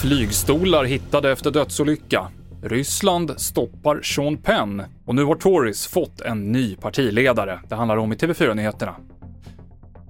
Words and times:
Flygstolar 0.00 0.84
hittade 0.84 1.32
efter 1.32 1.50
dödsolycka. 1.50 2.28
Ryssland 2.62 3.32
stoppar 3.36 4.02
Sean 4.02 4.36
Penn 4.36 4.82
och 5.04 5.14
nu 5.14 5.24
har 5.24 5.34
Tories 5.34 5.86
fått 5.86 6.20
en 6.20 6.52
ny 6.52 6.76
partiledare. 6.76 7.60
Det 7.68 7.74
handlar 7.74 7.96
om 7.96 8.12
i 8.12 8.16
TV4-nyheterna. 8.16 8.94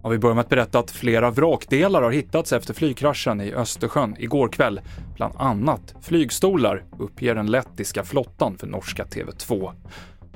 Ja, 0.02 0.08
vi 0.08 0.18
börjar 0.18 0.34
med 0.34 0.42
att 0.42 0.48
berätta 0.48 0.78
att 0.78 0.90
flera 0.90 1.30
vrakdelar 1.30 2.02
har 2.02 2.10
hittats 2.10 2.52
efter 2.52 2.74
flygkraschen 2.74 3.40
i 3.40 3.54
Östersjön 3.54 4.16
igår 4.18 4.48
kväll. 4.48 4.80
Bland 5.16 5.34
annat 5.38 5.94
flygstolar, 6.00 6.84
uppger 6.98 7.34
den 7.34 7.50
lettiska 7.50 8.04
flottan 8.04 8.58
för 8.58 8.66
norska 8.66 9.04
TV2. 9.04 9.72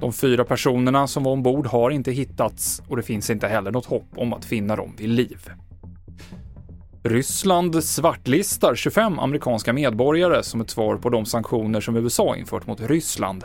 De 0.01 0.13
fyra 0.13 0.45
personerna 0.45 1.07
som 1.07 1.23
var 1.23 1.33
ombord 1.33 1.67
har 1.67 1.91
inte 1.91 2.13
hittats 2.13 2.83
och 2.89 2.97
det 2.97 3.03
finns 3.03 3.31
inte 3.31 3.49
heller 3.49 3.71
något 3.71 3.87
hopp 3.87 4.09
om 4.17 4.33
att 4.33 4.45
finna 4.45 4.77
dem 4.77 4.95
vid 4.99 5.09
liv. 5.09 5.51
Ryssland 7.09 7.85
svartlistar 7.85 8.75
25 8.75 9.19
amerikanska 9.19 9.73
medborgare 9.73 10.43
som 10.43 10.61
ett 10.61 10.71
svar 10.71 10.97
på 10.97 11.11
de 11.11 11.27
sanktioner 11.27 11.81
som 11.81 11.97
USA 11.97 12.37
infört 12.37 12.67
mot 12.67 12.81
Ryssland. 12.81 13.45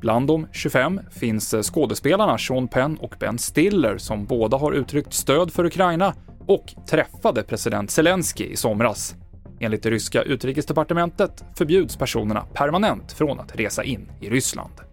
Bland 0.00 0.26
de 0.26 0.46
25 0.52 1.00
finns 1.10 1.54
skådespelarna 1.62 2.38
Sean 2.38 2.68
Penn 2.68 2.96
och 2.96 3.14
Ben 3.20 3.38
Stiller 3.38 3.98
som 3.98 4.24
båda 4.24 4.56
har 4.56 4.72
uttryckt 4.72 5.12
stöd 5.12 5.52
för 5.52 5.64
Ukraina 5.64 6.14
och 6.46 6.74
träffade 6.90 7.42
president 7.42 7.90
Zelensky 7.90 8.44
i 8.44 8.56
somras. 8.56 9.14
Enligt 9.60 9.82
det 9.82 9.90
ryska 9.90 10.22
utrikesdepartementet 10.22 11.44
förbjuds 11.58 11.96
personerna 11.96 12.40
permanent 12.40 13.12
från 13.12 13.40
att 13.40 13.56
resa 13.56 13.84
in 13.84 14.10
i 14.20 14.30
Ryssland. 14.30 14.91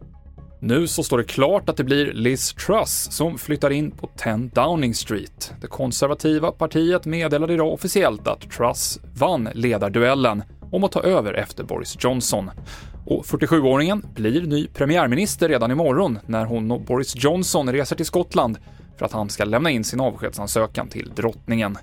Nu 0.62 0.88
så 0.88 1.04
står 1.04 1.18
det 1.18 1.24
klart 1.24 1.70
att 1.70 1.78
det 1.78 1.84
blir 1.84 2.14
Liz 2.14 2.54
Truss 2.54 3.08
som 3.12 3.38
flyttar 3.38 3.70
in 3.70 3.92
på 3.92 4.10
10 4.18 4.38
Downing 4.38 4.94
Street. 4.94 5.54
Det 5.62 5.68
konservativa 5.68 6.52
partiet 6.52 7.06
meddelade 7.06 7.54
idag 7.54 7.74
officiellt 7.74 8.28
att 8.28 8.52
Truss 8.52 9.00
vann 9.14 9.50
ledarduellen 9.54 10.44
om 10.72 10.84
att 10.84 10.92
ta 10.92 11.02
över 11.02 11.34
efter 11.34 11.64
Boris 11.64 11.98
Johnson. 12.00 12.52
Och 13.06 13.26
47-åringen 13.26 14.06
blir 14.16 14.42
ny 14.42 14.68
premiärminister 14.68 15.50
redan 15.50 15.72
imorgon 15.72 16.20
när 16.26 16.46
hon 16.46 16.72
och 16.72 16.82
Boris 16.82 17.14
Johnson 17.16 17.72
reser 17.72 17.96
till 17.96 18.06
Skottland 18.06 18.58
för 18.98 19.06
att 19.06 19.12
han 19.14 19.30
ska 19.30 19.46
lämna 19.46 19.70
in 19.70 19.84
sin 19.84 20.00
avskedsansökan 20.00 20.88
till 20.88 21.12
drottningen. 21.16 21.78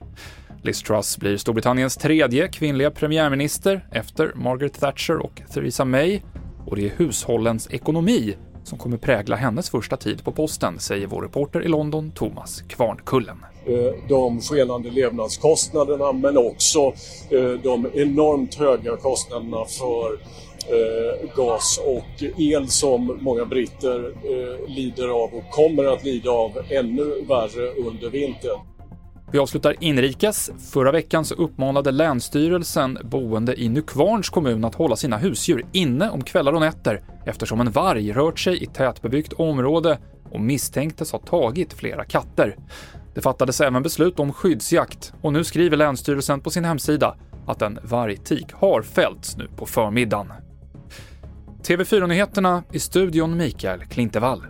Liz 0.62 0.82
Truss 0.82 1.18
blir 1.18 1.36
Storbritanniens 1.36 1.96
tredje 1.96 2.48
kvinnliga 2.48 2.90
premiärminister 2.90 3.88
efter 3.92 4.32
Margaret 4.34 4.80
Thatcher 4.80 5.16
och 5.16 5.42
Theresa 5.52 5.84
May 5.84 6.20
och 6.66 6.76
det 6.76 6.86
är 6.86 6.92
hushållens 6.96 7.68
ekonomi 7.70 8.36
som 8.66 8.78
kommer 8.78 8.96
prägla 8.96 9.36
hennes 9.36 9.70
första 9.70 9.96
tid 9.96 10.24
på 10.24 10.32
posten, 10.32 10.78
säger 10.78 11.06
vår 11.06 11.22
reporter 11.22 11.62
i 11.62 11.68
London, 11.68 12.10
Thomas 12.10 12.60
Kvarnkullen. 12.68 13.36
Eh, 13.66 14.08
de 14.08 14.40
skenande 14.40 14.90
levnadskostnaderna 14.90 16.12
men 16.12 16.38
också 16.38 16.92
eh, 17.30 17.50
de 17.62 17.86
enormt 17.94 18.54
höga 18.54 18.96
kostnaderna 18.96 19.64
för 19.64 20.12
eh, 20.12 21.34
gas 21.36 21.80
och 21.86 22.40
el 22.40 22.68
som 22.68 23.18
många 23.20 23.44
britter 23.44 24.14
lider 24.68 25.08
av 25.08 25.34
och 25.34 25.50
kommer 25.50 25.84
att 25.84 26.04
lida 26.04 26.30
av 26.30 26.52
ännu 26.70 27.24
värre 27.28 27.70
under 27.70 28.10
vintern. 28.10 28.58
Vi 29.32 29.38
avslutar 29.38 29.76
inrikes. 29.80 30.50
Förra 30.72 30.92
veckan 30.92 31.24
så 31.24 31.34
uppmanade 31.34 31.90
Länsstyrelsen 31.90 32.98
boende 33.04 33.60
i 33.60 33.68
Nykvarns 33.68 34.30
kommun 34.30 34.64
att 34.64 34.74
hålla 34.74 34.96
sina 34.96 35.16
husdjur 35.16 35.66
inne 35.72 36.10
om 36.10 36.22
kvällar 36.22 36.52
och 36.52 36.60
nätter 36.60 37.02
eftersom 37.24 37.60
en 37.60 37.70
varg 37.70 38.12
rört 38.12 38.38
sig 38.38 38.62
i 38.62 38.66
tätbebyggt 38.66 39.32
område 39.32 39.98
och 40.30 40.40
misstänktes 40.40 41.12
ha 41.12 41.18
tagit 41.18 41.72
flera 41.72 42.04
katter. 42.04 42.56
Det 43.14 43.20
fattades 43.20 43.60
även 43.60 43.82
beslut 43.82 44.20
om 44.20 44.32
skyddsjakt 44.32 45.12
och 45.20 45.32
nu 45.32 45.44
skriver 45.44 45.76
Länsstyrelsen 45.76 46.40
på 46.40 46.50
sin 46.50 46.64
hemsida 46.64 47.16
att 47.46 47.62
en 47.62 47.78
vargtik 47.82 48.52
har 48.52 48.82
fällts 48.82 49.36
nu 49.36 49.48
på 49.56 49.66
förmiddagen. 49.66 50.32
TV4-nyheterna 51.62 52.62
i 52.72 52.78
studion 52.80 53.36
Mikael 53.36 53.80
Klintevall. 53.80 54.42